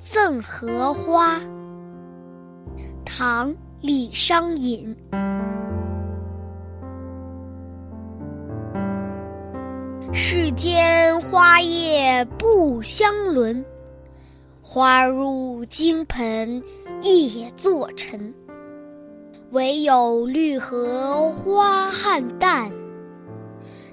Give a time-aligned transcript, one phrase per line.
[0.00, 1.40] 赠荷花，
[3.04, 3.50] 唐·
[3.80, 4.96] 李商隐。
[10.12, 13.64] 世间花叶不相伦，
[14.62, 16.62] 花入金盆
[17.02, 18.32] 叶作尘。
[19.50, 22.70] 唯有绿荷花菡萏，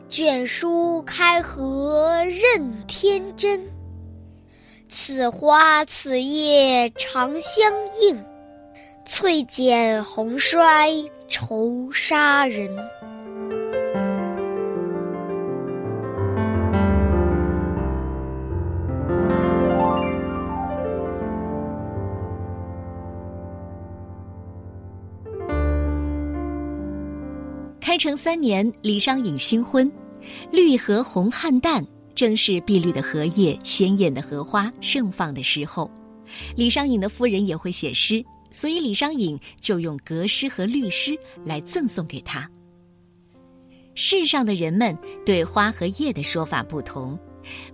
[0.08, 3.60] 卷舒开合任天真。
[4.88, 7.72] 此花此叶长相
[8.02, 8.24] 映，
[9.06, 10.90] 翠减红衰
[11.28, 12.70] 愁杀人。
[27.80, 29.90] 开成三年，李商隐新婚，
[30.52, 35.92] 绿荷红菡萏，正是碧绿的荷叶、鲜艳的荷花盛放的时候。
[36.56, 42.50] 李商隐的夫人也会写诗，所以李商隐就用格诗和律诗来赠送给她。
[43.94, 47.18] 世上的人们对花和叶的说法不同，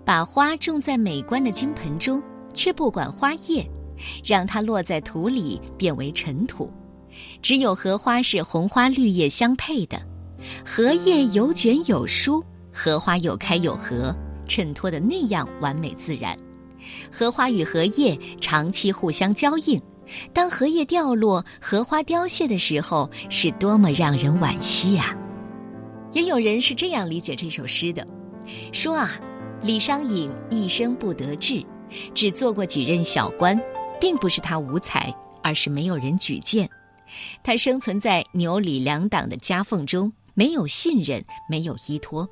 [0.03, 2.21] 把花种在美观的金盆中，
[2.53, 3.65] 却不管花叶，
[4.23, 6.71] 让它落在土里变为尘土。
[7.41, 10.01] 只有荷花是红花绿叶相配的，
[10.65, 14.15] 荷叶有卷有舒，荷花有开有合，
[14.51, 16.37] 衬托的那样完美自然。
[17.09, 19.81] 荷花与荷叶长期互相交映，
[20.33, 25.15] 当荷叶掉落、荷花凋谢的时候，是多么让人惋惜啊！
[26.11, 28.05] 也有人是这样理解这首诗的，
[28.73, 29.17] 说啊，
[29.61, 31.63] 李商隐一生不得志，
[32.13, 33.57] 只做过几任小官，
[34.01, 36.69] 并不是他无才，而是没有人举荐。
[37.43, 42.27] 他生存在牛李两党的夹缝中，没有信任，没有依托，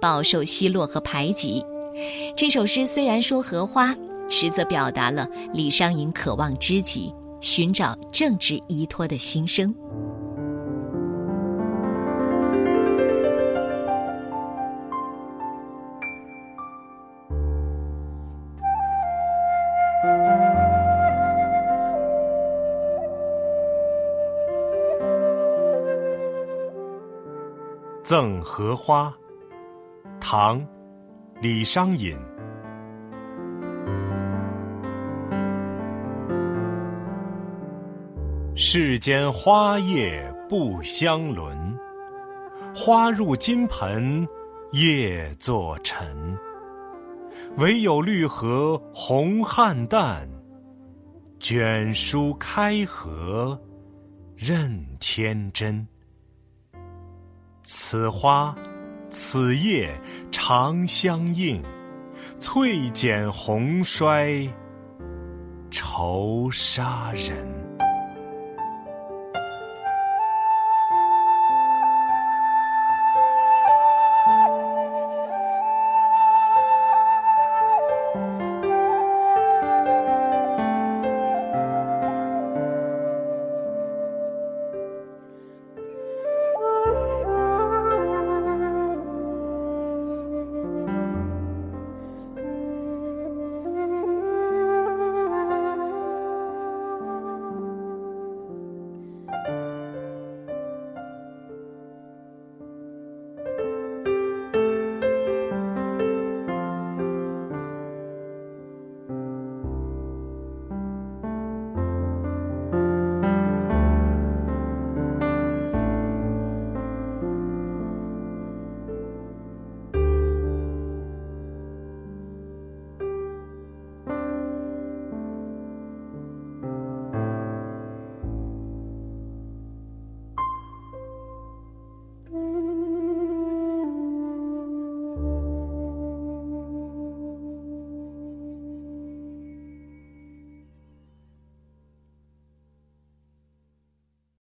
[0.00, 1.64] 饱受奚落和排挤。
[2.36, 3.94] 这首诗虽然说荷花，
[4.30, 9.74] 实则表达了李商隐渴望知己、寻找政治依托的心声。
[28.04, 29.14] 赠荷花，
[30.30, 30.62] 唐，
[31.40, 32.14] 李商隐。
[38.54, 41.74] 世间花叶不相伦，
[42.74, 44.28] 花入金盆
[44.72, 46.38] 叶作尘。
[47.56, 50.28] 唯有绿荷红菡萏，
[51.40, 53.58] 卷舒开合
[54.36, 55.88] 任天真。
[57.62, 58.54] 此花，
[59.10, 59.90] 此夜
[60.30, 61.62] 长相映，
[62.38, 64.48] 翠减红衰
[65.70, 67.67] 愁杀人。